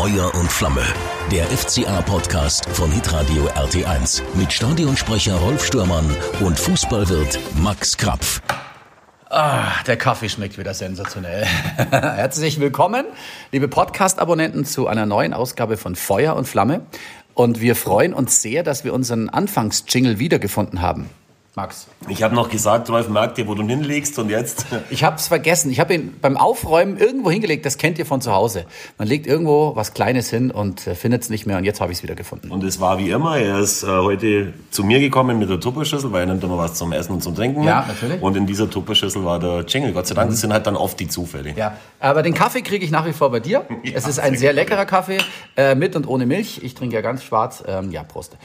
[0.00, 0.82] Feuer und Flamme.
[1.30, 8.40] Der FCA-Podcast von Hitradio RT1 mit Stadionsprecher Rolf Stürmann und Fußballwirt Max Krapf.
[9.28, 11.44] Ah, der Kaffee schmeckt wieder sensationell.
[11.90, 13.04] Herzlich willkommen,
[13.52, 16.86] liebe Podcast-Abonnenten, zu einer neuen Ausgabe von Feuer und Flamme.
[17.34, 21.10] Und wir freuen uns sehr, dass wir unseren Anfangs-Jingle wiedergefunden haben.
[21.60, 21.86] Max.
[22.08, 24.66] Ich habe noch gesagt, Rolf, merk dir, wo du ihn hinlegst und jetzt.
[24.90, 25.70] Ich habe es vergessen.
[25.70, 27.66] Ich habe ihn beim Aufräumen irgendwo hingelegt.
[27.66, 28.64] Das kennt ihr von zu Hause.
[28.98, 31.58] Man legt irgendwo was Kleines hin und äh, findet es nicht mehr.
[31.58, 32.50] Und jetzt habe ich es wieder gefunden.
[32.50, 33.36] Und es war wie immer.
[33.36, 36.74] Er ist äh, heute zu mir gekommen mit der Tupperschüssel, weil er nimmt immer was
[36.74, 37.62] zum Essen und zum Trinken.
[37.62, 38.22] Ja, natürlich.
[38.22, 39.92] Und in dieser Tupperschüssel war der Jingle.
[39.92, 41.52] Gott sei Dank, das sind halt dann oft die Zufälle.
[41.56, 43.66] Ja, aber den Kaffee kriege ich nach wie vor bei dir.
[43.94, 45.18] es ist ein sehr leckerer Kaffee
[45.56, 46.60] äh, mit und ohne Milch.
[46.62, 47.62] Ich trinke ja ganz schwarz.
[47.66, 48.36] Ähm, ja, Prost.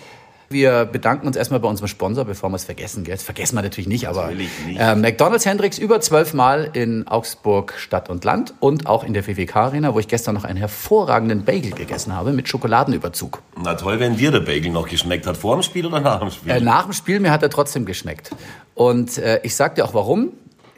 [0.49, 3.03] Wir bedanken uns erstmal bei unserem Sponsor, bevor wir es vergessen.
[3.03, 3.15] Gell?
[3.15, 4.79] Das vergessen wir natürlich nicht, aber Natürlich nicht.
[4.79, 9.25] Äh, McDonalds Hendricks über zwölf Mal in Augsburg Stadt und Land und auch in der
[9.25, 13.41] WWK Arena, wo ich gestern noch einen hervorragenden Bagel gegessen habe mit Schokoladenüberzug.
[13.61, 15.37] Na toll, wenn dir der Bagel noch geschmeckt hat.
[15.37, 16.51] Vor dem Spiel oder nach dem Spiel?
[16.51, 18.31] Äh, nach dem Spiel, mir hat er trotzdem geschmeckt.
[18.75, 20.33] Und äh, ich sag dir auch warum.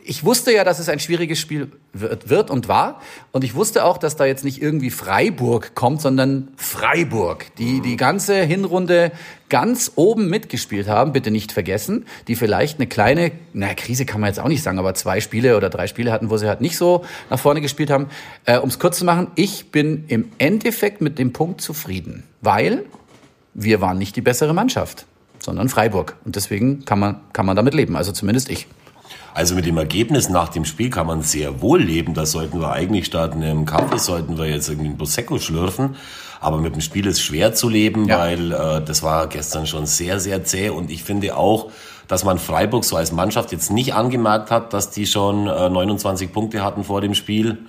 [0.09, 3.01] Ich wusste ja, dass es ein schwieriges Spiel wird, und war.
[3.33, 7.97] Und ich wusste auch, dass da jetzt nicht irgendwie Freiburg kommt, sondern Freiburg, die die
[7.97, 9.11] ganze Hinrunde
[9.49, 11.11] ganz oben mitgespielt haben.
[11.11, 14.79] Bitte nicht vergessen, die vielleicht eine kleine, na Krise kann man jetzt auch nicht sagen,
[14.79, 17.89] aber zwei Spiele oder drei Spiele hatten, wo sie halt nicht so nach vorne gespielt
[17.89, 18.07] haben.
[18.45, 22.85] Äh, um es kurz zu machen, ich bin im Endeffekt mit dem Punkt zufrieden, weil
[23.53, 25.05] wir waren nicht die bessere Mannschaft,
[25.39, 26.15] sondern Freiburg.
[26.23, 28.67] Und deswegen kann man, kann man damit leben, also zumindest ich.
[29.33, 32.13] Also mit dem Ergebnis nach dem Spiel kann man sehr wohl leben.
[32.13, 35.95] Da sollten wir eigentlich statt einem Kaffee sollten wir jetzt irgendwie ein Prosecco schlürfen.
[36.39, 38.19] Aber mit dem Spiel ist schwer zu leben, Ja.
[38.19, 40.69] weil äh, das war gestern schon sehr, sehr zäh.
[40.69, 41.71] Und ich finde auch,
[42.07, 46.31] dass man Freiburg so als Mannschaft jetzt nicht angemerkt hat, dass die schon äh, 29
[46.31, 47.59] Punkte hatten vor dem Spiel.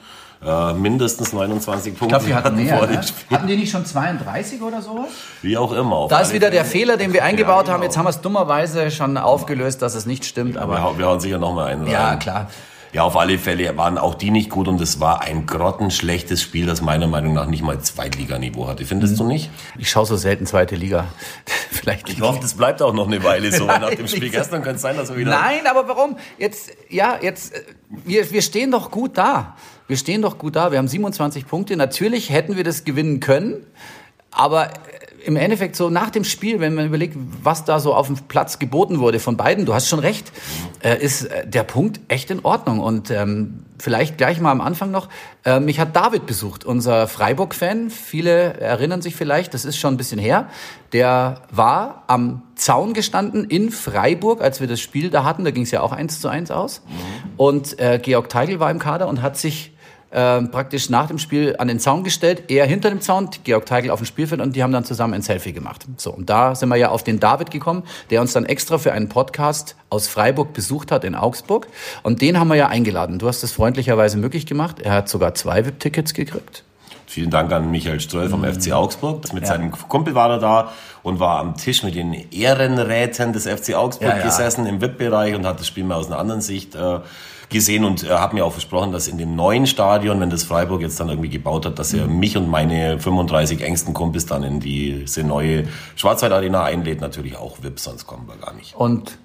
[0.45, 3.37] Äh, mindestens 29 Punkte vor dem Spiel.
[3.37, 5.09] Hatten die nicht schon 32 oder sowas?
[5.43, 6.07] Wie auch immer.
[6.09, 6.65] Da ist wieder der.
[6.65, 7.75] Fehler, den wir eingebaut genau.
[7.75, 7.83] haben.
[7.83, 10.55] Jetzt haben wir es dummerweise schon aufgelöst, dass es nicht stimmt.
[10.55, 12.19] Wir, Aber hau- wir hauen sicher noch mal einen ja, rein.
[12.19, 12.49] klar.
[12.93, 16.65] Ja, auf alle Fälle waren auch die nicht gut und es war ein grottenschlechtes Spiel,
[16.67, 18.85] das meiner Meinung nach nicht mal Zweitliganiveau hatte.
[18.87, 19.19] Findest Mhm.
[19.19, 19.51] du nicht?
[19.77, 21.07] Ich schaue so selten zweite Liga.
[21.71, 22.09] Vielleicht.
[22.09, 23.67] Ich hoffe, das bleibt auch noch eine Weile so.
[23.69, 25.31] weil Nach dem Nein, Spiel gestern könnte es sein, dass wir wieder...
[25.31, 26.17] Nein, aber warum?
[26.39, 27.63] Jetzt, ja, jetzt, äh,
[28.05, 29.57] wir, wir stehen doch gut da.
[29.87, 30.71] Wir stehen doch gut da.
[30.73, 31.77] Wir haben 27 Punkte.
[31.77, 33.67] Natürlich hätten wir das gewinnen können,
[34.31, 34.71] aber äh,
[35.25, 38.59] im Endeffekt so nach dem Spiel, wenn man überlegt, was da so auf dem Platz
[38.59, 40.33] geboten wurde von beiden, du hast schon recht,
[40.83, 42.81] äh, ist äh, der Punkt echt in Ordnung.
[42.81, 45.09] Und ähm, vielleicht gleich mal am Anfang noch,
[45.45, 47.91] äh, mich hat David besucht, unser Freiburg-Fan.
[47.91, 50.49] Viele erinnern sich vielleicht, das ist schon ein bisschen her.
[50.93, 55.45] Der war am Zaun gestanden in Freiburg, als wir das Spiel da hatten.
[55.45, 56.83] Da ging es ja auch eins zu eins aus.
[57.37, 59.73] Und äh, Georg Teigl war im Kader und hat sich
[60.11, 63.91] ähm, praktisch nach dem Spiel an den Zaun gestellt, er hinter dem Zaun, Georg Teigl
[63.91, 65.85] auf dem Spielfeld und die haben dann zusammen ein Selfie gemacht.
[65.97, 68.93] So, und da sind wir ja auf den David gekommen, der uns dann extra für
[68.93, 71.67] einen Podcast aus Freiburg besucht hat in Augsburg.
[72.03, 73.19] Und den haben wir ja eingeladen.
[73.19, 74.81] Du hast es freundlicherweise möglich gemacht.
[74.81, 76.65] Er hat sogar zwei VIP-Tickets gekriegt.
[77.07, 79.33] Vielen Dank an Michael Ströll vom FC Augsburg.
[79.33, 83.75] Mit seinem Kumpel war er da und war am Tisch mit den Ehrenräten des FC
[83.75, 84.25] Augsburg Ja, ja.
[84.25, 87.01] gesessen im VIP-Bereich und hat das Spiel mal aus einer anderen Sicht äh,
[87.51, 90.81] gesehen und äh, hat mir auch versprochen, dass in dem neuen Stadion, wenn das Freiburg
[90.83, 92.19] jetzt dann irgendwie gebaut hat, dass er Mhm.
[92.19, 95.65] mich und meine 35 engsten Kumpels dann in diese neue
[95.97, 97.01] Schwarzwald-Arena einlädt.
[97.01, 98.75] Natürlich auch VIP, sonst kommen wir gar nicht.
[98.75, 99.19] Und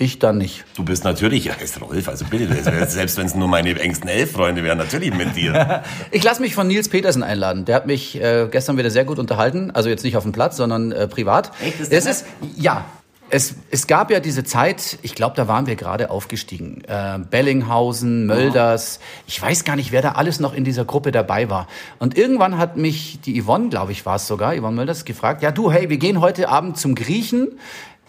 [0.00, 0.64] ich dann nicht.
[0.76, 2.46] Du bist natürlich, ja, ist Rolf, also bitte,
[2.88, 5.82] selbst wenn es nur meine engsten elf Freunde wären, natürlich mit dir.
[6.12, 7.64] Ich lasse mich von Nils Petersen einladen.
[7.64, 9.70] Der hat mich äh, gestern wieder sehr gut unterhalten.
[9.72, 11.50] Also jetzt nicht auf dem Platz, sondern äh, privat.
[11.60, 11.80] Echt?
[11.80, 12.26] Ist Es der ist,
[12.56, 12.84] ja.
[13.30, 16.82] Es, es gab ja diese Zeit, ich glaube, da waren wir gerade aufgestiegen.
[16.86, 21.50] Äh, Bellinghausen, Mölders, ich weiß gar nicht, wer da alles noch in dieser Gruppe dabei
[21.50, 21.66] war.
[21.98, 25.50] Und irgendwann hat mich die Yvonne, glaube ich, war es sogar, Yvonne Mölders, gefragt, ja
[25.50, 27.48] du, hey, wir gehen heute Abend zum Griechen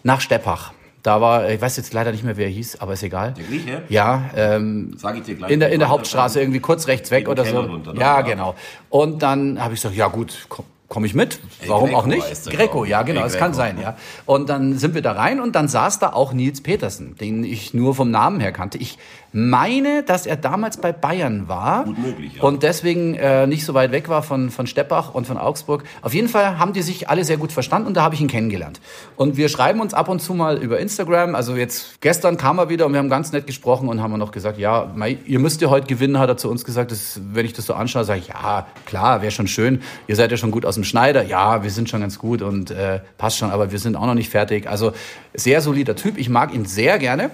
[0.03, 0.72] nach Steppach.
[1.03, 3.34] Da war, ich weiß jetzt leider nicht mehr, wer er hieß, aber ist egal.
[3.34, 3.84] Der Grieche?
[3.88, 5.50] Ja, ähm, Sag ich dir gleich.
[5.50, 7.59] in der, in der Hauptstraße irgendwie kurz rechts weg oder so.
[7.62, 8.00] runter, ne?
[8.00, 8.22] ja, Ja.
[8.22, 8.56] genau.
[8.90, 11.40] Und dann habe ich gesagt, ja gut, komm, komm ich mit.
[11.68, 12.46] Warum auch nicht?
[12.50, 13.96] Greco, ja genau, das kann sein, ja.
[14.26, 17.74] Und dann sind wir da rein und dann saß da auch Nils Petersen, den ich
[17.74, 18.80] nur vom Namen her kannte.
[18.80, 18.97] Ich
[19.31, 22.43] meine, dass er damals bei Bayern war Gut möglich, ja.
[22.43, 25.84] und deswegen äh, nicht so weit weg war von, von Steppach und von Augsburg.
[26.02, 28.28] Auf jeden Fall haben die sich alle sehr gut verstanden und da habe ich ihn
[28.28, 28.79] kennengelernt.
[29.16, 31.35] Und wir schreiben uns ab und zu mal über Instagram.
[31.35, 34.31] Also jetzt gestern kam er wieder und wir haben ganz nett gesprochen und haben noch
[34.31, 34.91] gesagt, ja,
[35.26, 36.91] ihr müsst ja heute gewinnen, hat er zu uns gesagt.
[36.91, 39.81] Das, wenn ich das so anschaue, sage ich, ja, klar, wäre schon schön.
[40.08, 41.23] Ihr seid ja schon gut aus dem Schneider.
[41.23, 44.16] Ja, wir sind schon ganz gut und äh, passt schon, aber wir sind auch noch
[44.16, 44.67] nicht fertig.
[44.67, 44.93] Also
[45.34, 46.17] sehr solider Typ.
[46.17, 47.31] Ich mag ihn sehr gerne.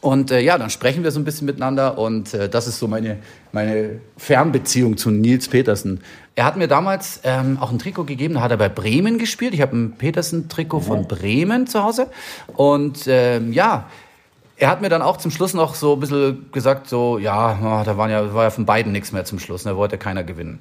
[0.00, 2.86] Und äh, ja, dann sprechen wir so ein bisschen miteinander und äh, das ist so
[2.86, 3.18] meine,
[3.52, 6.00] meine Fernbeziehung zu Nils Petersen.
[6.34, 9.54] Er hat mir damals ähm, auch ein Trikot gegeben, da hat er bei Bremen gespielt.
[9.54, 12.08] Ich habe ein Petersen-Trikot von Bremen zu Hause.
[12.54, 13.86] Und ähm, ja,
[14.58, 17.96] er hat mir dann auch zum Schluss noch so ein bisschen gesagt, so, ja, da
[17.96, 20.60] waren ja, war ja von beiden nichts mehr zum Schluss, da wollte keiner gewinnen.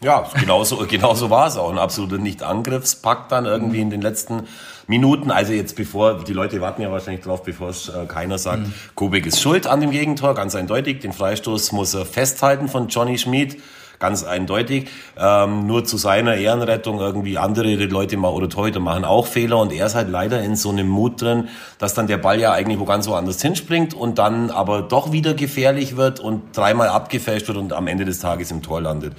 [0.00, 1.70] Ja, genauso, genauso war es auch.
[1.70, 4.44] Ein absoluter Nicht-Angriffspakt dann irgendwie in den letzten
[4.86, 5.30] Minuten.
[5.30, 8.74] Also jetzt bevor, die Leute warten ja wahrscheinlich drauf, bevor es äh, keiner sagt, mhm.
[8.94, 11.00] Kubik ist schuld an dem Gegentor, ganz eindeutig.
[11.00, 13.58] Den Freistoß muss er festhalten von Johnny Schmid
[13.98, 14.88] ganz eindeutig.
[15.18, 19.72] Ähm, nur zu seiner Ehrenrettung irgendwie andere Leute mal oder Torhüter machen auch Fehler und
[19.72, 21.48] er ist halt leider in so einem Mut drin,
[21.78, 25.34] dass dann der Ball ja eigentlich wo ganz woanders hinspringt und dann aber doch wieder
[25.34, 29.14] gefährlich wird und dreimal abgefälscht wird und am Ende des Tages im Tor landet.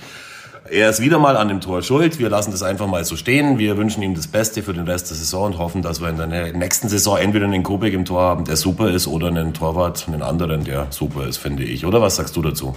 [0.72, 2.20] Er ist wieder mal an dem Tor schuld.
[2.20, 3.58] Wir lassen das einfach mal so stehen.
[3.58, 6.18] Wir wünschen ihm das Beste für den Rest der Saison und hoffen, dass wir in
[6.18, 10.08] der nächsten Saison entweder einen Kubik im Tor haben, der super ist, oder einen Torwart,
[10.08, 11.86] einen anderen, der super ist, finde ich.
[11.86, 12.76] Oder was sagst du dazu?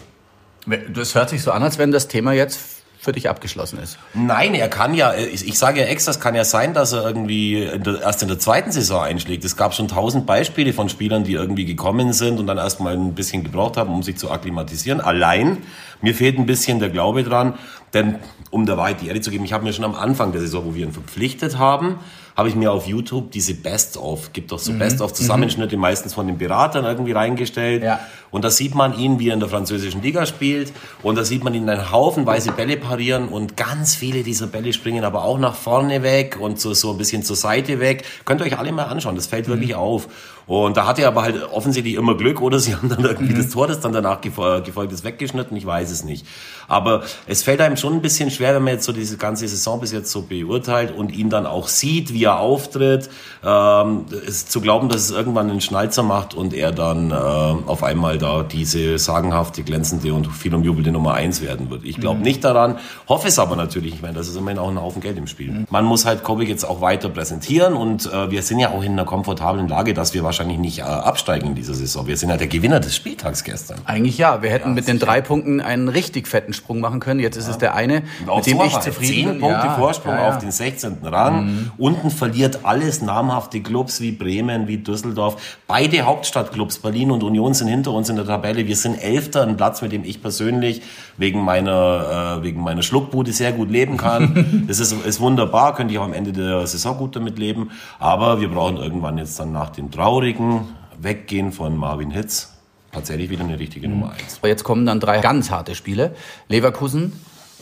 [0.95, 3.99] Das hört sich so an, als wenn das Thema jetzt für dich abgeschlossen ist.
[4.15, 7.05] Nein, er kann ja, ich, ich sage ja extra, es kann ja sein, dass er
[7.05, 9.45] irgendwie in der, erst in der zweiten Saison einschlägt.
[9.45, 13.17] Es gab schon tausend Beispiele von Spielern, die irgendwie gekommen sind und dann erstmal ein
[13.17, 15.01] bisschen gebraucht haben, um sich zu akklimatisieren.
[15.01, 15.59] Allein,
[16.01, 17.55] mir fehlt ein bisschen der Glaube dran,
[17.93, 18.21] denn
[18.51, 20.65] um der Wahrheit die Ehre zu geben, ich habe mir schon am Anfang der Saison,
[20.65, 21.99] wo wir ihn verpflichtet haben,
[22.37, 24.79] habe ich mir auf YouTube diese Best-of, gibt doch so mhm.
[24.79, 25.83] Best-of-Zusammenschnitte, mhm.
[25.83, 27.83] meistens von den Beratern irgendwie reingestellt.
[27.83, 28.01] Ja.
[28.33, 30.73] Und da sieht man ihn, wie er in der französischen Liga spielt.
[31.03, 35.05] Und da sieht man ihn einen Haufenweise Bälle parieren und ganz viele dieser Bälle springen
[35.05, 38.05] aber auch nach vorne weg und so, so ein bisschen zur Seite weg.
[38.25, 39.53] Könnt ihr euch alle mal anschauen, das fällt mhm.
[39.53, 40.09] wirklich auf.
[40.47, 43.39] Und da hat er aber halt offensichtlich immer Glück oder sie haben dann irgendwie mhm.
[43.39, 45.57] das Tor, das dann danach gefolgt ist, weggeschnitten.
[45.57, 46.27] Ich weiß es nicht.
[46.69, 49.81] Aber es fällt einem schon ein bisschen schwer, wenn man jetzt so diese ganze Saison
[49.81, 53.09] bis jetzt so beurteilt und ihn dann auch sieht, wie er auftritt,
[53.45, 58.19] ähm, zu glauben, dass es irgendwann einen Schnalzer macht und er dann äh, auf einmal
[58.23, 61.85] da diese sagenhafte, glänzende und viel umjubelte Nummer eins werden wird.
[61.85, 62.25] Ich glaube mhm.
[62.25, 62.79] nicht daran,
[63.09, 63.95] hoffe es aber natürlich.
[63.95, 65.51] Ich meine, das ist immerhin auch ein Haufen Geld im Spiel.
[65.51, 65.67] Mhm.
[65.71, 68.93] Man muss halt Kobe jetzt auch weiter präsentieren und äh, wir sind ja auch in
[68.93, 72.07] einer komfortablen Lage, dass wir wahrscheinlich nicht äh, absteigen in dieser Saison.
[72.07, 73.79] Wir sind ja der Gewinner des Spieltags gestern.
[73.85, 74.43] Eigentlich ja.
[74.43, 77.21] Wir hätten ja, mit den drei Punkten einen richtig fetten Sprung machen können.
[77.21, 77.53] Jetzt ist ja.
[77.53, 78.03] es der eine,
[78.35, 79.33] mit dem ich zufrieden bin.
[79.33, 80.99] Zehn Punkte ja, Vorsprung auf den 16.
[81.03, 81.45] Rang.
[81.45, 81.71] Mhm.
[81.79, 85.59] Unten verliert alles namhafte Clubs wie Bremen, wie Düsseldorf.
[85.67, 88.67] Beide Hauptstadtclubs, Berlin und Union, sind hinter uns in der Tabelle.
[88.67, 90.83] Wir sind Elfter, ein Platz, mit dem ich persönlich
[91.17, 94.65] wegen meiner, äh, wegen meiner Schluckbude sehr gut leben kann.
[94.69, 97.71] das ist, ist wunderbar, könnte ich auch am Ende der Saison gut damit leben.
[97.99, 100.69] Aber wir brauchen irgendwann jetzt dann nach dem traurigen
[100.99, 102.53] Weggehen von Marvin Hitz
[102.93, 103.95] tatsächlich wieder eine richtige mhm.
[103.95, 104.39] Nummer eins.
[104.45, 106.15] Jetzt kommen dann drei ganz harte Spiele.
[106.49, 107.13] Leverkusen,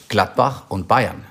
[0.09, 1.25] Gladbach und Bayern.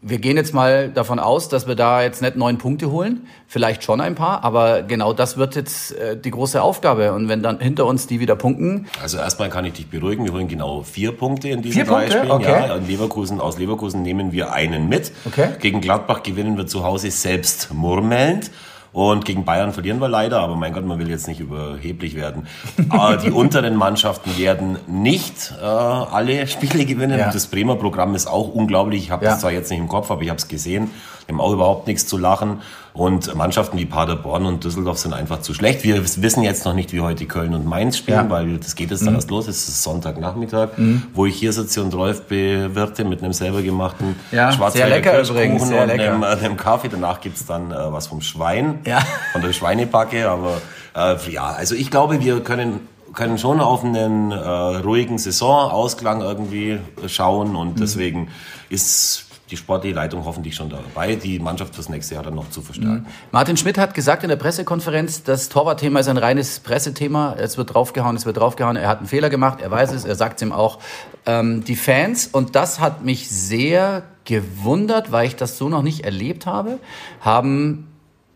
[0.00, 3.82] Wir gehen jetzt mal davon aus, dass wir da jetzt nicht neun Punkte holen, vielleicht
[3.82, 7.12] schon ein paar, aber genau das wird jetzt äh, die große Aufgabe.
[7.12, 8.86] Und wenn dann hinter uns die wieder punkten.
[9.02, 12.02] Also erstmal kann ich dich beruhigen, wir holen genau vier Punkte in diesen vier drei
[12.02, 12.18] Punkte?
[12.18, 12.30] Spielen.
[12.30, 12.68] Okay.
[12.68, 15.10] Ja, in Leverkusen, aus Leverkusen nehmen wir einen mit.
[15.26, 15.48] Okay.
[15.58, 18.52] Gegen Gladbach gewinnen wir zu Hause selbst murmelnd.
[18.92, 22.46] Und gegen Bayern verlieren wir leider, aber mein Gott, man will jetzt nicht überheblich werden.
[22.88, 27.18] Aber die unteren Mannschaften werden nicht äh, alle Spiele gewinnen.
[27.18, 27.30] Ja.
[27.30, 29.04] Das Bremer Programm ist auch unglaublich.
[29.04, 29.32] Ich habe ja.
[29.32, 30.90] das zwar jetzt nicht im Kopf, aber ich habe es gesehen.
[31.26, 32.62] Wir haben auch überhaupt nichts zu lachen.
[32.98, 35.84] Und Mannschaften wie Paderborn und Düsseldorf sind einfach zu schlecht.
[35.84, 38.28] Wir wissen jetzt noch nicht, wie heute Köln und Mainz spielen, ja.
[38.30, 39.18] weil das geht jetzt dann mhm.
[39.20, 39.46] erst los.
[39.46, 41.04] Es ist Sonntagnachmittag, mhm.
[41.14, 45.74] wo ich hier sitze und Rolf bewirte mit einem selber gemachten ja, Schwarzwälder Kirschkuchen und
[45.74, 46.88] einem, einem, Kaffee.
[46.88, 48.98] Danach gibt's dann äh, was vom Schwein, ja.
[49.32, 50.28] von der Schweinebacke.
[50.28, 50.60] Aber
[50.96, 52.80] äh, ja, also ich glaube, wir können
[53.14, 57.80] können schon auf einen äh, ruhigen Saisonausklang irgendwie schauen und mhm.
[57.80, 58.28] deswegen
[58.70, 62.62] ist die sportliche Leitung hoffentlich schon dabei, die Mannschaft fürs nächste Jahr dann noch zu
[62.62, 63.00] verstärken.
[63.00, 63.06] Mhm.
[63.32, 67.34] Martin Schmidt hat gesagt in der Pressekonferenz, das Torwartthema ist ein reines Pressethema.
[67.38, 68.76] Es wird draufgehauen, es wird draufgehauen.
[68.76, 70.78] Er hat einen Fehler gemacht, er weiß es, er sagt es ihm auch.
[71.26, 76.04] Ähm, die Fans, und das hat mich sehr gewundert, weil ich das so noch nicht
[76.04, 76.78] erlebt habe,
[77.20, 77.87] haben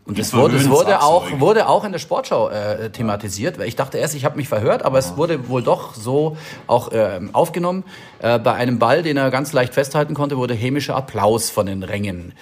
[0.05, 3.59] und es wurde, es wurde auch, wurde auch in der Sportschau äh, thematisiert.
[3.59, 6.91] Weil ich dachte erst, ich habe mich verhört, aber es wurde wohl doch so auch
[6.91, 7.85] äh, aufgenommen.
[8.19, 11.85] Äh, bei einem Ball, den er ganz leicht festhalten konnte, wurde hämischer Applaus von den
[11.85, 12.33] Rängen.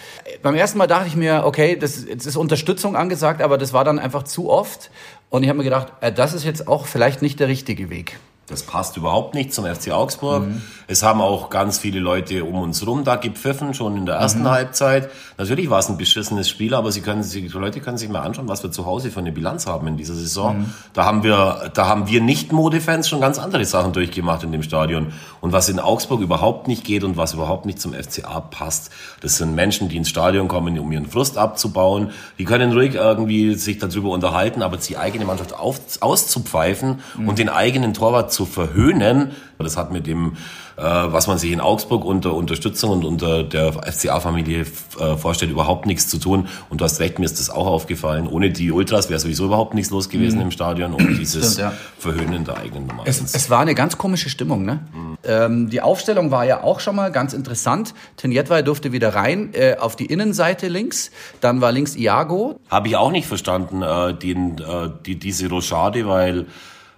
[0.42, 3.84] Beim ersten Mal dachte ich mir, okay, das, das ist Unterstützung angesagt, aber das war
[3.84, 4.90] dann einfach zu oft.
[5.28, 8.16] Und ich habe mir gedacht, äh, das ist jetzt auch vielleicht nicht der richtige Weg.
[8.50, 10.46] Das passt überhaupt nicht zum FC Augsburg.
[10.46, 10.62] Mhm.
[10.86, 14.40] Es haben auch ganz viele Leute um uns rum da gepfiffen, schon in der ersten
[14.40, 14.50] mhm.
[14.50, 15.08] Halbzeit.
[15.38, 18.20] Natürlich war es ein beschissenes Spiel, aber Sie können sich, die Leute können sich mal
[18.20, 20.58] anschauen, was wir zu Hause für eine Bilanz haben in dieser Saison.
[20.58, 20.74] Mhm.
[20.92, 25.12] Da haben wir, da haben wir Nicht-Modefans schon ganz andere Sachen durchgemacht in dem Stadion.
[25.40, 28.90] Und was in Augsburg überhaupt nicht geht und was überhaupt nicht zum FCA passt,
[29.20, 32.10] das sind Menschen, die ins Stadion kommen, um ihren Frust abzubauen.
[32.38, 37.28] Die können ruhig irgendwie sich darüber unterhalten, aber die eigene Mannschaft auf, auszupfeifen mhm.
[37.28, 39.32] und den eigenen Torwart zu zu verhöhnen.
[39.58, 40.32] Das hat mit dem,
[40.78, 44.64] äh, was man sich in Augsburg unter Unterstützung und unter der FCA-Familie
[44.98, 46.48] äh, vorstellt, überhaupt nichts zu tun.
[46.70, 48.26] Und du hast recht, mir ist das auch aufgefallen.
[48.26, 50.44] Ohne die Ultras wäre sowieso überhaupt nichts los gewesen mhm.
[50.44, 51.78] im Stadion und dieses Stimmt, ja.
[51.98, 53.02] Verhöhnen der eigenen Nummer.
[53.04, 54.80] Es, es, war eine ganz komische Stimmung, ne?
[54.94, 55.18] Mhm.
[55.24, 57.92] Ähm, die Aufstellung war ja auch schon mal ganz interessant.
[58.16, 61.10] Tinjetwei durfte wieder rein äh, auf die Innenseite links.
[61.42, 62.58] Dann war links Iago.
[62.70, 66.46] Habe ich auch nicht verstanden, äh, den, äh, die, diese Rochade, weil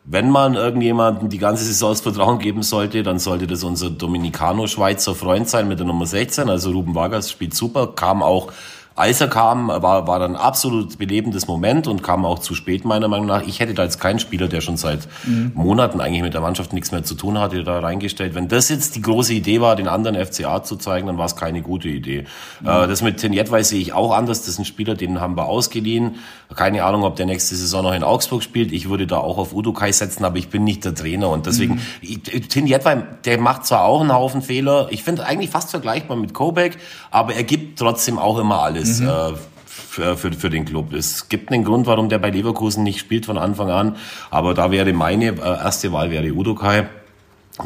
[0.05, 5.15] wenn man irgendjemanden die ganze Saison das Vertrauen geben sollte, dann sollte das unser Dominicano-Schweizer
[5.15, 6.49] Freund sein mit der Nummer 16.
[6.49, 8.53] Also Ruben Vargas spielt super, kam auch
[8.95, 13.09] als er kam, war, war dann absolut belebendes Moment und kam auch zu spät, meiner
[13.09, 13.43] Meinung nach.
[13.43, 15.53] Ich hätte da jetzt keinen Spieler, der schon seit mhm.
[15.55, 18.35] Monaten eigentlich mit der Mannschaft nichts mehr zu tun hatte, da reingestellt.
[18.35, 21.37] Wenn das jetzt die große Idee war, den anderen FCA zu zeigen, dann war es
[21.37, 22.27] keine gute Idee.
[22.61, 22.69] Mhm.
[22.69, 24.41] Äh, das mit Tenjetwei sehe ich auch anders.
[24.41, 26.17] Das ist ein Spieler, den haben wir ausgeliehen.
[26.55, 28.73] Keine Ahnung, ob der nächste Saison noch in Augsburg spielt.
[28.73, 31.31] Ich würde da auch auf Udokai setzen, aber ich bin nicht der Trainer.
[31.31, 32.49] Und deswegen, mhm.
[32.49, 34.89] Tenjetwei, der macht zwar auch einen Haufen Fehler.
[34.91, 36.77] Ich finde eigentlich fast vergleichbar mit Kobek,
[37.11, 39.09] aber er gibt trotzdem auch immer alles ist mhm.
[39.09, 39.33] äh,
[39.67, 40.93] für, für, für den Club.
[40.93, 43.97] Es gibt einen Grund, warum der bei Leverkusen nicht spielt von Anfang an,
[44.31, 46.89] aber da wäre meine äh, erste Wahl wäre Udokai.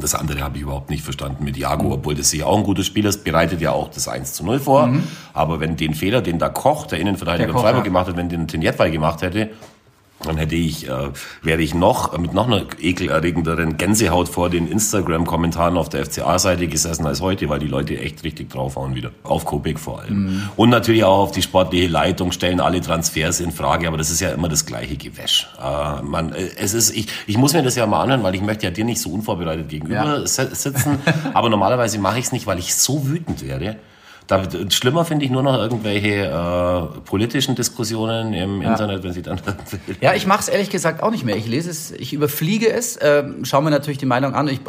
[0.00, 2.87] Das andere habe ich überhaupt nicht verstanden mit Jago, obwohl das ja auch ein gutes
[2.87, 4.88] Spiel ist, bereitet ja auch das 1 zu 0 vor.
[4.88, 5.04] Mhm.
[5.32, 7.85] Aber wenn den Fehler, den da Koch, der Innenverteidiger der Freiburg ja.
[7.85, 9.50] gemacht hat, wenn den Tinjetwei gemacht hätte,
[10.23, 11.11] dann hätte ich, äh,
[11.42, 17.06] wäre ich noch mit noch einer ekelerregenderen Gänsehaut vor den Instagram-Kommentaren auf der FCA-Seite gesessen
[17.06, 19.11] als heute, weil die Leute echt richtig draufhauen wieder.
[19.23, 20.25] Auf Kopek vor allem.
[20.25, 20.42] Mhm.
[20.56, 24.20] Und natürlich auch auf die sportliche Leitung stellen alle Transfers in Frage, aber das ist
[24.20, 25.49] ja immer das gleiche Gewäsch.
[25.62, 28.42] Äh, man, äh, es ist, ich, ich muss mir das ja mal anhören, weil ich
[28.42, 30.26] möchte ja dir nicht so unvorbereitet gegenüber ja.
[30.26, 30.99] sitzen,
[31.35, 33.76] aber normalerweise mache ich es nicht, weil ich so wütend werde
[34.26, 38.73] da, schlimmer finde ich nur noch irgendwelche äh, politischen Diskussionen im ja.
[38.73, 39.40] Internet, wenn sie dann.
[40.00, 41.37] ja, ich mache es ehrlich gesagt auch nicht mehr.
[41.37, 44.49] Ich lese es, ich überfliege es, äh, schaue mir natürlich die Meinung an.
[44.49, 44.61] Ich,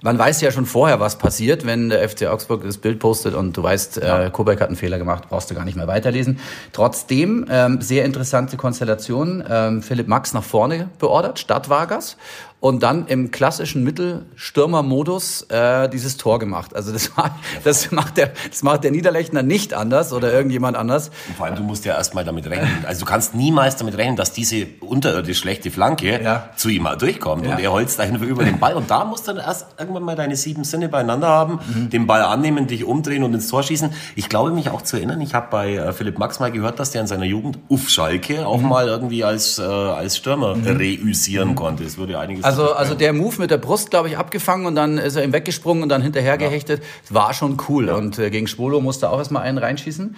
[0.00, 3.56] man weiß ja schon vorher, was passiert, wenn der FC Augsburg das Bild postet und
[3.56, 6.38] du weißt, äh, Kobeck hat einen Fehler gemacht, brauchst du gar nicht mehr weiterlesen.
[6.72, 9.42] Trotzdem ähm, sehr interessante Konstellation.
[9.48, 12.16] Ähm, Philipp Max nach vorne beordert, statt Vargas
[12.64, 16.74] und dann im klassischen Mittelstürmermodus äh, dieses Tor gemacht.
[16.74, 21.10] Also das, war, das, macht der, das macht der Niederlechner nicht anders oder irgendjemand anders.
[21.28, 22.86] Und vor allem, du musst ja erstmal damit rechnen.
[22.86, 26.48] Also du kannst niemals damit rechnen, dass diese unterirdisch schlechte Flanke ja.
[26.56, 27.44] zu ihm mal durchkommt.
[27.44, 27.52] Ja.
[27.52, 28.72] Und er holzt dahin über den Ball.
[28.72, 31.90] Und da musst du dann erst irgendwann mal deine sieben Sinne beieinander haben, mhm.
[31.90, 33.92] den Ball annehmen, dich umdrehen und ins Tor schießen.
[34.16, 36.92] Ich glaube mich auch zu erinnern, ich habe bei äh, Philipp Max mal gehört, dass
[36.92, 38.70] der in seiner Jugend Uff Schalke auch mhm.
[38.70, 40.64] mal irgendwie als, äh, als Stürmer mhm.
[40.64, 41.56] reüssieren mhm.
[41.56, 41.84] konnte.
[41.84, 44.98] Es würde einiges also, also der Move mit der Brust, glaube ich, abgefangen und dann
[44.98, 46.82] ist er ihm weggesprungen und dann hinterher gehechtet.
[47.10, 47.88] War schon cool.
[47.88, 47.96] Ja.
[47.96, 50.16] Und äh, gegen Spolo musste auch erstmal einen reinschießen.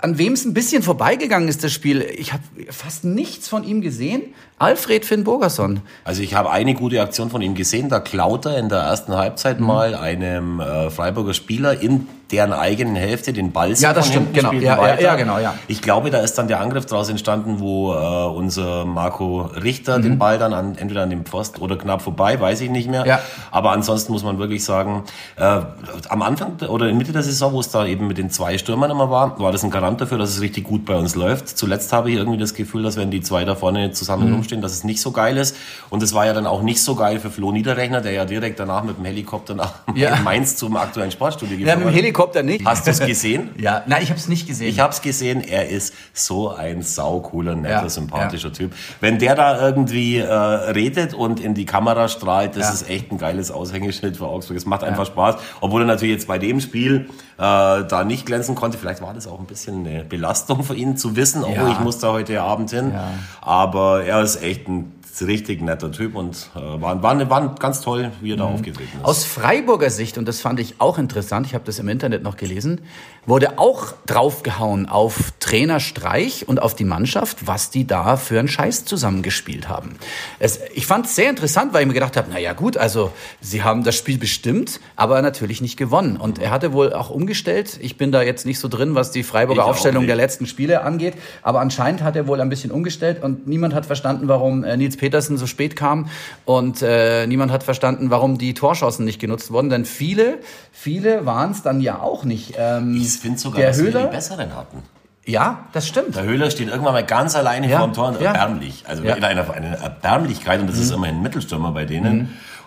[0.00, 3.80] An wem es ein bisschen vorbeigegangen ist, das Spiel, ich habe fast nichts von ihm
[3.80, 4.22] gesehen.
[4.58, 5.80] Alfred Finn Burgerson.
[6.04, 7.88] Also ich habe eine gute Aktion von ihm gesehen.
[7.88, 9.66] Da klaut er in der ersten Halbzeit mhm.
[9.66, 14.52] mal einem äh, Freiburger Spieler in deren eigenen Hälfte den Ball Ja, das stimmt, genau.
[14.52, 15.54] Ja, ja, ja, genau, ja.
[15.68, 20.02] Ich glaube, da ist dann der Angriff daraus entstanden, wo äh, unser Marco Richter mhm.
[20.02, 23.06] den Ball dann an, entweder an dem Pfosten oder knapp vorbei, weiß ich nicht mehr.
[23.06, 23.20] Ja.
[23.50, 25.04] Aber ansonsten muss man wirklich sagen,
[25.36, 25.60] äh,
[26.08, 28.90] am Anfang oder in Mitte der Saison, wo es da eben mit den zwei Stürmern
[28.90, 31.48] immer war, war das ein Garant dafür, dass es richtig gut bei uns läuft.
[31.48, 34.34] Zuletzt habe ich irgendwie das Gefühl, dass wenn die zwei da vorne zusammen mhm.
[34.44, 35.56] Rumstehen, dass es nicht so geil ist.
[35.90, 38.60] Und es war ja dann auch nicht so geil für Flo Niederrechner, der ja direkt
[38.60, 40.16] danach mit dem Helikopter nach ja.
[40.16, 41.80] Mainz zum aktuellen Sportstudio gefahren.
[41.80, 42.64] Ja, mit dem Helikopter nicht.
[42.64, 43.50] Hast du es gesehen?
[43.58, 44.68] ja, nein, ich habe es nicht gesehen.
[44.68, 45.40] Ich habe es gesehen.
[45.40, 47.88] Er ist so ein saucooler, netter, ja.
[47.88, 48.54] sympathischer ja.
[48.54, 48.74] Typ.
[49.00, 53.18] Wenn der da irgendwie äh, redet und in die Kamera strahlt, das ist echt ein
[53.18, 54.56] geiles Aushängeschild für Augsburg.
[54.56, 55.36] Es macht einfach Spaß.
[55.60, 58.78] Obwohl er natürlich jetzt bei dem Spiel äh, da nicht glänzen konnte.
[58.78, 61.98] Vielleicht war das auch ein bisschen eine Belastung für ihn zu wissen, oh, ich muss
[61.98, 62.92] da heute Abend hin.
[63.40, 68.10] Aber er ist echt ein richtig netter Typ und äh, war, war, war ganz toll,
[68.20, 68.54] wie er da mhm.
[68.54, 69.04] aufgetreten ist.
[69.04, 72.36] Aus Freiburger Sicht, und das fand ich auch interessant, ich habe das im Internet noch
[72.36, 72.80] gelesen,
[73.26, 78.48] wurde auch draufgehauen auf Trainer Streich und auf die Mannschaft, was die da für einen
[78.48, 79.96] Scheiß zusammengespielt haben.
[80.38, 83.12] Es, ich fand es sehr interessant, weil ich mir gedacht habe, na ja gut, also
[83.40, 86.16] sie haben das Spiel bestimmt, aber natürlich nicht gewonnen.
[86.16, 87.78] Und er hatte wohl auch umgestellt.
[87.80, 90.82] Ich bin da jetzt nicht so drin, was die Freiburger ich Aufstellung der letzten Spiele
[90.82, 94.76] angeht, aber anscheinend hat er wohl ein bisschen umgestellt und niemand hat verstanden, warum äh,
[94.76, 96.08] Nils Petersen so spät kam
[96.46, 99.68] und äh, niemand hat verstanden, warum die Torschancen nicht genutzt wurden.
[99.68, 100.38] Denn viele,
[100.72, 102.54] viele waren es dann ja auch nicht.
[102.56, 104.78] Ähm, Ich finde sogar, der dass wir Höhler, die besseren hatten.
[105.26, 106.16] ja, das stimmt.
[106.16, 108.32] Der Höhler steht irgendwann mal ganz alleine Ja, vor dem Tor und ja.
[108.32, 108.84] erbärmlich.
[108.88, 109.14] Also Ja.
[109.14, 112.20] in einer, einer Erbärmlichkeit und das ist immerhin ein Mittelstürmer bei denen.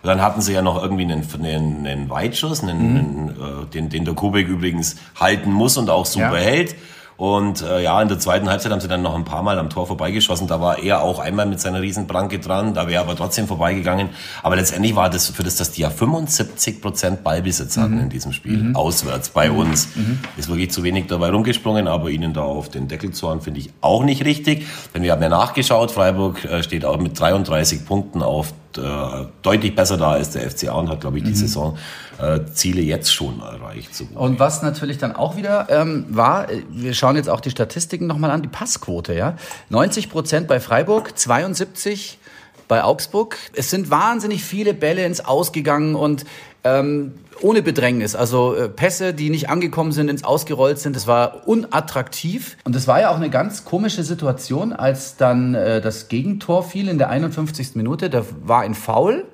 [0.04, 3.90] Und dann hatten sie ja noch irgendwie einen, einen, einen Weitschuss, einen, einen, äh, den,
[3.90, 6.76] den der Kubik übrigens halten muss und auch super hält.
[7.18, 9.72] Und äh, ja, in der zweiten Halbzeit haben sie dann noch ein paar Mal am
[9.72, 10.48] Tor vorbeigeschossen.
[10.48, 14.10] Da war er auch einmal mit seiner Riesenpranke dran, da wäre aber trotzdem vorbeigegangen.
[14.44, 18.34] Aber letztendlich war das für das, dass die ja 75 Prozent Ballbesitz hatten in diesem
[18.34, 19.90] Spiel, auswärts bei uns.
[20.38, 23.62] Ist wirklich zu wenig dabei rumgesprungen, aber ihnen da auf den Deckel zu hauen, finde
[23.62, 24.68] ich auch nicht richtig.
[24.94, 29.76] Denn wir haben ja nachgeschaut, Freiburg äh, steht auch mit 33 Punkten auf äh, deutlich
[29.76, 31.78] besser da als der FCA und hat, glaube ich, die Saison
[32.20, 33.96] äh, Ziele jetzt schon erreicht.
[33.96, 34.06] So.
[34.16, 38.08] Und was natürlich dann auch wieder ähm, war, äh, wir schauen jetzt auch die Statistiken
[38.08, 39.36] nochmal an, die Passquote, ja.
[39.70, 42.20] 90 Prozent bei Freiburg, 72
[42.68, 43.38] bei Augsburg.
[43.54, 46.26] Es sind wahnsinnig viele Bälle ins Ausgegangen und
[46.64, 48.16] ähm, ohne Bedrängnis.
[48.16, 50.96] Also äh, Pässe, die nicht angekommen sind, ins Ausgerollt sind.
[50.96, 52.58] Das war unattraktiv.
[52.64, 56.88] Und das war ja auch eine ganz komische Situation, als dann äh, das Gegentor fiel
[56.88, 57.76] in der 51.
[57.76, 58.10] Minute.
[58.10, 59.26] Da war ein Foul.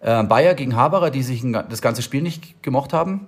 [0.00, 3.26] Äh, Bayer gegen Haberer, die sich das ganze Spiel nicht gemocht haben.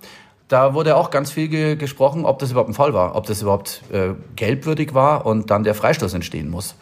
[0.48, 3.42] Da wurde auch ganz viel ge gesprochen, ob das überhaupt ein Fall war, ob das
[3.42, 6.74] überhaupt äh, gelbwürdig war und dann der Freistoß entstehen muss.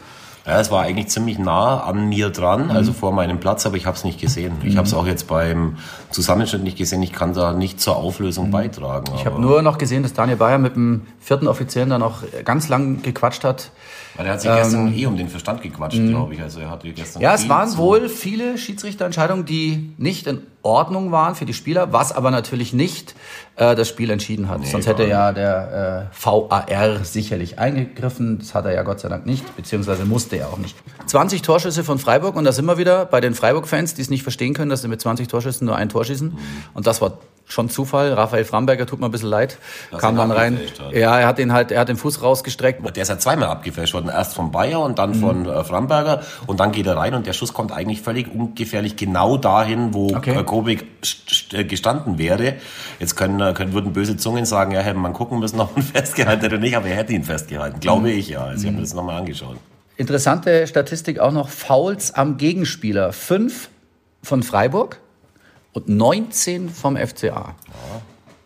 [0.47, 3.85] Ja, es war eigentlich ziemlich nah an mir dran, also vor meinem Platz, aber ich
[3.85, 4.53] habe es nicht gesehen.
[4.63, 5.77] Ich habe es auch jetzt beim
[6.11, 7.03] Zusammenschnitt nicht gesehen.
[7.03, 9.13] Ich kann da nicht zur Auflösung beitragen.
[9.17, 12.69] Ich habe nur noch gesehen, dass Daniel Bayer mit dem vierten Offiziellen da noch ganz
[12.69, 13.71] lang gequatscht hat.
[14.17, 16.43] Weil er hat sich gestern eh um den Verstand gequatscht, glaube ich.
[16.43, 21.35] Also er hatte gestern Ja, es waren wohl viele Schiedsrichterentscheidungen, die nicht in Ordnung waren
[21.35, 23.15] für die Spieler, was aber natürlich nicht
[23.57, 24.67] äh, das Spiel entschieden hat.
[24.67, 28.39] Sonst hätte ja der äh, VAR sicherlich eingegriffen.
[28.39, 30.77] Das hat er ja Gott sei Dank nicht, beziehungsweise musste er auch nicht.
[31.07, 34.23] 20 Torschüsse von Freiburg und da sind wir wieder bei den Freiburg-Fans, die es nicht
[34.23, 36.37] verstehen können, dass sie mit 20 Torschüssen nur ein Tor schießen.
[36.75, 38.13] Und das war schon Zufall.
[38.13, 39.59] Raphael Framberger tut mir ein bisschen leid.
[39.91, 40.59] Dass kam dann rein.
[40.81, 40.93] hat.
[40.93, 42.85] Ja, er hat den halt, er hat den Fuß rausgestreckt.
[42.97, 44.09] Der ist ja zweimal abgefälscht worden.
[44.09, 44.95] Erst von Bayer und Mhm.
[44.97, 46.23] dann von äh, Framberger.
[46.47, 50.15] Und dann geht er rein und der Schuss kommt eigentlich völlig ungefährlich genau dahin, wo
[50.17, 50.43] Okay.
[50.45, 52.55] Kobik st- st- gestanden wäre.
[52.99, 55.85] Jetzt können, äh, können, würden böse Zungen sagen, ja, hätte man gucken müssen, ob man
[55.87, 57.81] festgehalten hätte oder nicht, aber er hätte ihn festgehalten.
[57.81, 58.19] Glaube Mhm.
[58.19, 58.45] ich ja.
[58.45, 59.57] Also ich habe mir das nochmal angeschaut.
[59.97, 63.13] Interessante Statistik auch noch, Fouls am Gegenspieler.
[63.13, 63.71] Fünf
[64.23, 64.99] von Freiburg
[65.77, 67.55] und 19 vom FCA.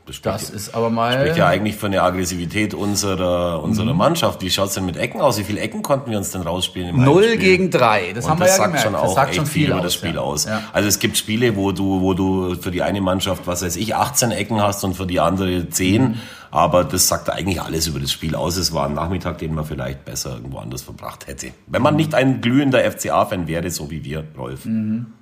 [0.06, 1.12] Das spricht, Das ist aber mal...
[1.20, 3.64] spricht ja eigentlich für eine Aggressivität unserer, Mhm.
[3.64, 4.42] unserer Mannschaft.
[4.42, 5.38] Wie schaut's denn mit Ecken aus?
[5.38, 7.38] Wie viele Ecken konnten wir uns denn rausspielen im Null Heimspiel?
[7.38, 8.12] gegen drei.
[8.12, 8.82] Das Und haben wir das ja sagt gemerkt.
[8.84, 10.20] schon das auch sagt schon viel viel über aus, das Spiel ja.
[10.20, 10.44] aus.
[10.46, 10.62] Ja.
[10.72, 13.94] Also es gibt Spiele, wo du, wo du für die eine Mannschaft, was weiß ich,
[13.94, 16.02] 18 Ecken hast und für die andere 10.
[16.02, 16.14] Mhm.
[16.50, 18.56] Aber das sagt eigentlich alles über das Spiel aus.
[18.56, 21.52] Es war ein Nachmittag, den man vielleicht besser irgendwo anders verbracht hätte.
[21.66, 24.60] Wenn man nicht ein glühender FCA-Fan wäre, so wie wir, Rolf.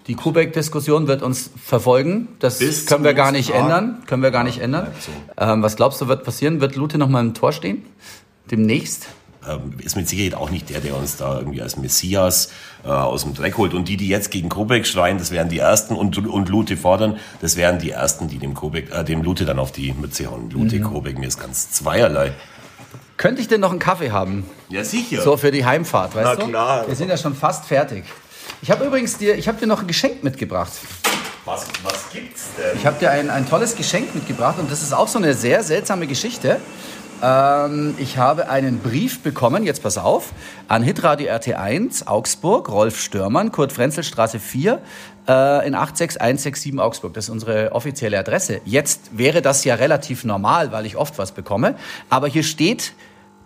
[0.07, 2.29] Die Kubek-Diskussion wird uns verfolgen.
[2.38, 3.61] Das Bis können wir gar nicht Tag.
[3.61, 4.03] ändern.
[4.07, 4.88] Können wir gar nicht ändern.
[5.01, 5.12] so.
[5.37, 6.61] Ähm, was glaubst du, wird passieren?
[6.61, 7.85] Wird Lute noch mal im Tor stehen?
[8.51, 9.09] Demnächst?
[9.48, 12.50] Ähm, ist mit Sicherheit auch nicht der, der uns da irgendwie als Messias
[12.84, 13.74] äh, aus dem Dreck holt.
[13.74, 17.18] Und die, die jetzt gegen Kobek schreien, das wären die Ersten und, und Lute fordern,
[17.40, 20.50] das wären die Ersten, die dem, Kobek, äh, dem Lute dann auf die Mütze hauen.
[20.50, 20.82] Lute, Mhm.
[20.84, 22.32] Kobek, mir ist ganz zweierlei.
[23.16, 24.44] Könnte ich denn noch einen Kaffee haben?
[24.68, 25.22] Ja, sicher.
[25.22, 26.48] So für die Heimfahrt, weißt Na du?
[26.48, 26.87] klar.
[26.87, 28.04] Wir sind ja schon fast fertig.
[28.62, 30.72] Ich habe übrigens dir, ich habe dir noch ein Geschenk mitgebracht.
[31.44, 32.76] Was, was gibt's denn?
[32.78, 35.62] Ich habe dir ein, ein tolles Geschenk mitgebracht und das ist auch so eine sehr
[35.64, 36.61] seltsame Geschichte.
[37.22, 40.33] Ähm, ich habe einen Brief bekommen, jetzt pass auf,
[40.68, 44.81] an Hitradio RT1 Augsburg, Rolf Störmann, Kurt Frenzelstraße 4
[45.26, 47.14] äh, in 86167 Augsburg.
[47.14, 48.61] Das ist unsere offizielle Adresse.
[48.64, 51.74] Jetzt wäre das ja relativ normal, weil ich oft was bekomme.
[52.09, 52.92] Aber hier steht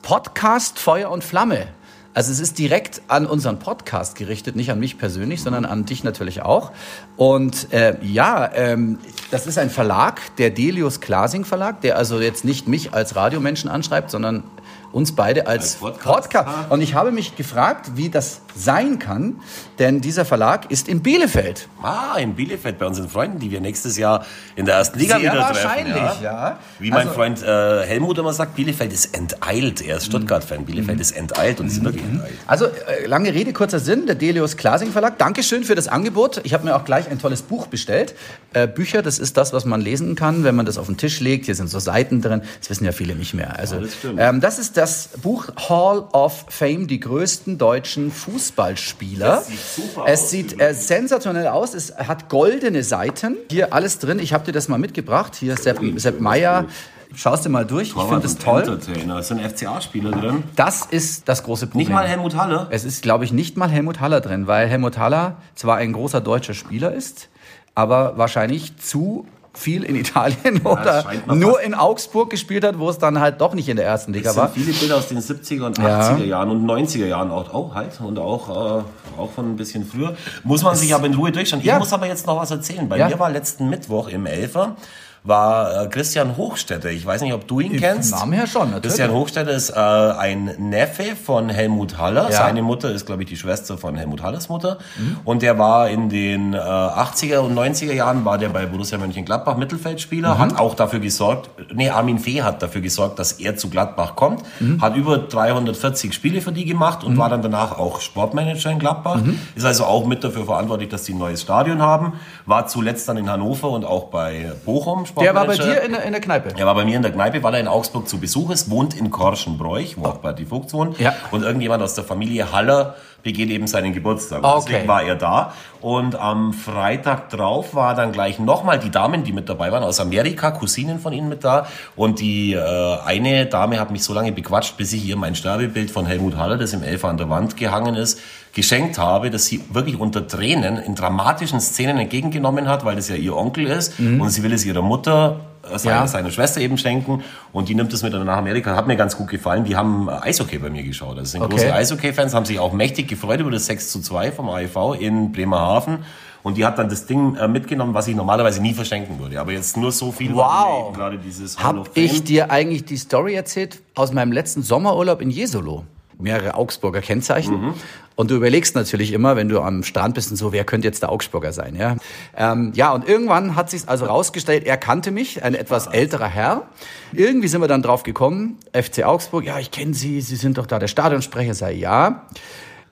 [0.02, 1.68] Podcast Feuer und Flamme.
[2.14, 6.04] Also es ist direkt an unseren Podcast gerichtet, nicht an mich persönlich, sondern an dich
[6.04, 6.72] natürlich auch.
[7.16, 8.98] Und äh, ja, ähm,
[9.30, 13.70] das ist ein Verlag, der Delius Glasing Verlag, der also jetzt nicht mich als Radiomenschen
[13.70, 14.44] anschreibt, sondern
[14.92, 16.30] uns beide als, Als Podcast.
[16.30, 16.70] Podcast.
[16.70, 19.40] Und ich habe mich gefragt, wie das sein kann,
[19.78, 21.68] denn dieser Verlag ist in Bielefeld.
[21.82, 24.24] Ah, in Bielefeld bei unseren Freunden, die wir nächstes Jahr
[24.56, 26.22] in der ersten Liga Sehr wieder wahrscheinlich, treffen.
[26.24, 26.58] ja.
[26.78, 29.80] Wie mein Also- Freund äh, Helmut immer sagt, Bielefeld ist enteilt.
[29.80, 30.64] Er ist Stuttgart-Fan.
[30.64, 32.34] Bielefeld ist enteilt und ist wirklich enteilt.
[32.46, 35.18] Also äh, lange Rede, kurzer Sinn, der Delius Glasing Verlag.
[35.18, 36.40] Dankeschön für das Angebot.
[36.44, 38.14] Ich habe mir auch gleich ein tolles Buch bestellt.
[38.52, 41.20] Äh, Bücher, das ist das, was man lesen kann, wenn man das auf den Tisch
[41.20, 41.46] legt.
[41.46, 42.42] Hier sind so Seiten drin.
[42.60, 43.58] Das wissen ja viele nicht mehr.
[43.58, 44.18] Also, das stimmt.
[44.20, 48.12] ähm, das ist das Buch Hall of Fame, die größten deutschen
[48.42, 49.26] Fußballspieler.
[49.26, 51.74] Das sieht super es aus, sieht äh, sensationell aus.
[51.74, 53.36] Es hat goldene Seiten.
[53.50, 54.18] Hier alles drin.
[54.18, 55.36] Ich habe dir das mal mitgebracht.
[55.36, 56.66] Hier Sepp, Sepp Meier.
[57.14, 57.88] Schaust dir mal durch.
[57.88, 58.80] ich finde das toll.
[59.18, 60.44] Es sind FCA-Spieler drin.
[60.56, 61.86] Das ist das große Problem.
[61.86, 62.68] Nicht mal Helmut Haller.
[62.70, 66.22] Es ist, glaube ich, nicht mal Helmut Haller drin, weil Helmut Haller zwar ein großer
[66.22, 67.28] deutscher Spieler ist,
[67.74, 72.88] aber wahrscheinlich zu viel in Italien oder scheint mir nur in Augsburg gespielt hat, wo
[72.88, 74.48] es dann halt doch nicht in der ersten Liga Es war.
[74.48, 76.00] viele Bilder aus den 70er und Ja.
[76.12, 78.82] 80er Jahren und 90er Jahren auch, auch halt und auch, äh,
[79.20, 80.16] auch von ein bisschen früher.
[80.42, 81.60] Muss man sich aber in Ruhe durchschauen.
[81.62, 81.74] Ja.
[81.74, 82.88] Ich muss aber jetzt noch was erzählen.
[82.88, 83.08] Bei Ja.
[83.08, 84.76] mir war letzten Mittwoch im Elfer
[85.24, 86.90] war äh, Christian Hochstetter.
[86.90, 88.10] Ich weiß nicht, ob du ihn kennst.
[88.10, 88.82] Namen her schon, natürlich.
[88.82, 92.24] Christian Hochstetter ist äh, ein Neffe von Helmut Haller.
[92.30, 92.38] Ja.
[92.38, 94.78] Seine Mutter ist, glaube ich, die Schwester von Helmut Hallers Mutter.
[95.24, 99.56] Und der war in den äh, 80er und 90er Jahren war der bei Borussia Mönchengladbach
[99.56, 104.16] Mittelfeldspieler, hat auch dafür gesorgt, nee, Armin Fee hat dafür gesorgt, dass er zu Gladbach
[104.16, 104.42] kommt,
[104.80, 109.20] hat über 340 Spiele für die gemacht und war dann danach auch Sportmanager in Gladbach.
[109.54, 112.14] Ist also auch mit dafür verantwortlich, dass die ein neues Stadion haben.
[112.46, 116.02] War zuletzt dann in Hannover und auch bei Bochum Der war bei dir in der,
[116.02, 116.50] in der Kneipe.
[116.56, 118.94] Er war bei mir in der Kneipe, weil er in Augsburg zu Besuch ist, wohnt
[118.94, 120.98] in Korschenbräuch, wo auch Berti Vogt wohnt.
[120.98, 121.14] Ja.
[121.30, 124.38] Und irgendjemand aus der Familie Haller begeht eben seinen Geburtstag.
[124.38, 124.64] Und Okay.
[124.66, 125.52] Deswegen war er da.
[125.80, 130.00] Und am Freitag drauf war dann gleich nochmal die Damen, die mit dabei waren, aus
[130.00, 131.66] Amerika, Cousinen von ihnen mit da.
[131.96, 135.90] Und die äh, eine Dame hat mich so lange bequatscht, bis ich ihr mein Sterbebild
[135.90, 138.20] von Helmut Haller, das im Elfer an der Wand gehangen ist,
[138.54, 143.16] geschenkt habe, dass sie wirklich unter Tränen in dramatischen Szenen entgegengenommen hat, weil das ja
[143.16, 143.98] ihr Onkel ist.
[143.98, 145.40] Und sie will es ihrer Mutter
[145.72, 146.06] äh, seiner, Ja.
[146.06, 148.76] seiner Schwester eben schenken und die nimmt es mit nach Amerika.
[148.76, 149.64] Hat mir ganz gut gefallen.
[149.64, 151.16] Die haben äh, Eishockey bei mir geschaut.
[151.18, 151.52] Das sind Okay.
[151.54, 155.32] große Eishockey-Fans, haben sich auch mächtig gefreut über das 6 zu 2 vom AIV in
[155.32, 156.00] Bremerhaven.
[156.42, 159.40] Und die hat dann das Ding äh, mitgenommen, was ich normalerweise nie verschenken würde.
[159.40, 160.92] Aber jetzt nur so viel, Wow.
[160.92, 165.84] gerade dieses Hab ich dir eigentlich die Story erzählt aus meinem letzten Sommerurlaub in Jesolo?
[166.22, 167.60] Mehrere Augsburger Kennzeichen.
[167.60, 167.74] Mhm.
[168.14, 171.02] Und du überlegst natürlich immer, wenn du am Strand bist und so, wer könnte jetzt
[171.02, 171.96] der Augsburger sein, ja?
[172.36, 176.68] Ähm, ja, und irgendwann hat sich also rausgestellt, er kannte mich, ein etwas älterer Herr.
[177.12, 180.66] Irgendwie sind wir dann drauf gekommen, FC Augsburg, ja, ich kenne Sie, Sie sind doch
[180.66, 182.26] da der Stadionsprecher, sei ja.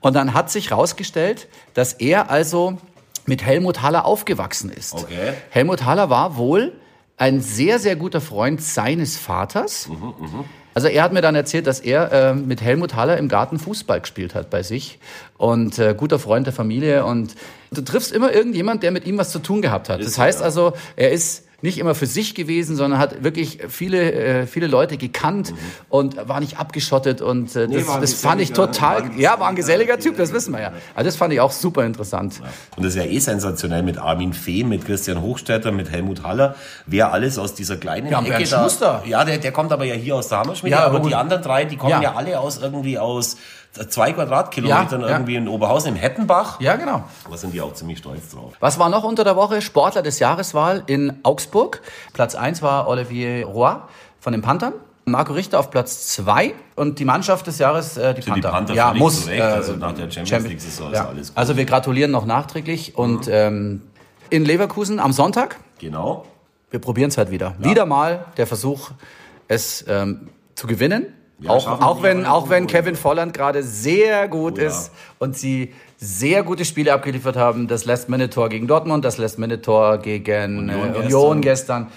[0.01, 2.79] Und dann hat sich rausgestellt, dass er also
[3.27, 4.95] mit Helmut Haller aufgewachsen ist.
[4.95, 5.35] Okay.
[5.51, 6.73] Helmut Haller war wohl
[7.17, 9.89] ein sehr, sehr guter Freund seines Vaters.
[10.75, 14.01] Also er hat mir dann erzählt, dass er äh, mit Helmut Haller im Garten Fußball
[14.01, 14.99] gespielt hat bei sich
[15.37, 17.35] und äh, guter Freund der Familie und
[17.73, 20.01] du triffst immer irgendjemand, der mit ihm was zu tun gehabt hat.
[20.01, 24.47] Das heißt also, er ist nicht immer für sich gewesen, sondern hat wirklich viele, äh,
[24.47, 25.53] viele Leute gekannt
[25.89, 29.39] und war nicht abgeschottet und äh, Nee, das, ein das fand ich total, war ja,
[29.41, 30.73] war ein geselliger Typ, das wissen wir ja.
[30.95, 32.41] Also das fand ich auch super interessant.
[32.77, 36.55] Und das ist ja eh sensationell mit Armin Fee, mit Christian Hochstetter, mit Helmut Haller,
[36.87, 38.63] wer alles aus dieser kleinen Ja, Ecke da.
[38.65, 39.03] Schuster.
[39.07, 41.11] Ja, der, der kommt aber ja hier aus der Hammerschmiede, Ja, aber gut.
[41.11, 42.03] die anderen drei, die kommen Ja.
[42.03, 43.37] ja, alle aus irgendwie aus
[43.89, 45.13] zwei Quadratkilometern Ja, ja.
[45.15, 46.61] irgendwie in Oberhausen im Hettenbach.
[46.61, 47.05] Ja, genau.
[47.31, 48.53] Da sind die auch ziemlich stolz drauf.
[48.61, 49.63] Was war noch unter der Woche?
[49.63, 51.81] Sportler des Jahreswahl in Augsburg.
[52.13, 53.77] Platz 1 war Olivier Roy
[54.19, 54.73] von den Panthern.
[55.07, 58.51] Marco Richter auf Platz 2 und die Mannschaft des Jahres äh, die Sind die Panther.
[58.51, 59.27] Panther ja, muss.
[59.27, 61.09] Recht, also nach der Champions League-Saison ist ja.
[61.09, 61.39] alles gut.
[61.39, 63.83] Also wir gratulieren noch nachträglich und ähm,
[64.29, 66.27] in Leverkusen am Sonntag, Genau.
[66.71, 67.55] wir probieren es halt wieder.
[67.59, 68.91] Wieder mal der Versuch,
[69.49, 71.07] es ähm, zu gewinnen.
[71.41, 75.73] Ja, auch, auch, wenn, auch wenn Kevin Volland gerade sehr gut Oh ist und sie
[75.97, 77.67] sehr gute Spiele abgeliefert haben.
[77.67, 81.89] Das Last-Minute-Tor gegen Dortmund, das Last-Minute-Tor gegen Union äh, Union gestern.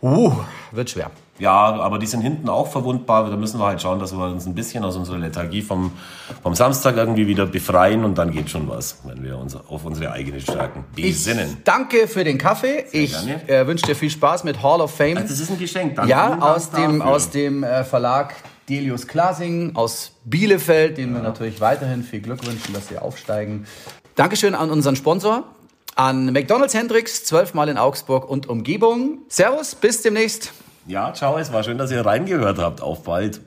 [0.00, 0.32] Uh,
[0.72, 1.10] wird schwer.
[1.38, 3.28] Ja, aber die sind hinten auch verwundbar.
[3.28, 5.92] Da müssen wir halt schauen, dass wir uns ein bisschen aus unserer Lethargie vom,
[6.42, 10.12] vom Samstag irgendwie wieder befreien und dann geht schon was, wenn wir uns auf unsere
[10.12, 11.56] eigenen Stärken besinnen.
[11.58, 12.84] Ich danke für den Kaffee.
[12.92, 13.48] ich gerne.
[13.48, 15.14] äh, wünsche dir viel Spaß mit Hall of Fame.
[15.14, 15.96] Das ist ein Geschenk.
[15.96, 16.10] Danke.
[16.10, 17.14] ja, aus dem, dafür.
[17.14, 18.34] aus dem äh, Verlag
[18.68, 23.66] Delius Klasing aus Bielefeld, denen wir natürlich weiterhin viel Glück wünschen, dass sie aufsteigen.
[24.14, 25.44] Dankeschön an unseren Sponsor,
[25.94, 29.18] an McDonald's Hendricks, zwölfmal in Augsburg und Umgebung.
[29.28, 30.52] Servus, bis demnächst.
[30.86, 32.80] Ja, ciao, es war schön, dass ihr reingehört habt.
[32.80, 33.40] Auf bald.